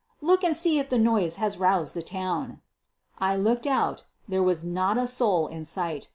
Look 0.19 0.43
and 0.43 0.55
see 0.55 0.79
if 0.79 0.89
the 0.89 0.97
noise 0.97 1.35
has 1.35 1.59
roused 1.59 1.93
the 1.93 2.01
town." 2.01 2.59
I 3.19 3.35
looked 3.35 3.67
out— 3.67 4.05
there 4.27 4.41
was 4.41 4.63
not 4.63 4.97
a 4.97 5.05
soul 5.05 5.45
in 5.45 5.63
sight. 5.63 6.09